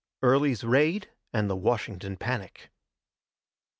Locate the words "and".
1.31-1.47